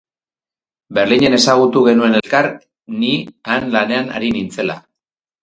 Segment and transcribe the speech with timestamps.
[0.97, 2.49] Berlinen ezagutu genuen elkar,
[3.03, 3.13] ni
[3.53, 4.81] han lanean ari nintzela.